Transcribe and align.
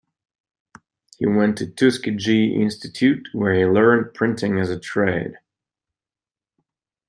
He 1.19 1.27
went 1.27 1.59
to 1.59 1.67
Tuskegee 1.69 2.55
Institute, 2.59 3.27
where 3.33 3.53
he 3.53 3.65
learned 3.67 4.15
printing 4.15 4.57
as 4.57 4.71
a 4.71 4.79
trade. 4.79 5.35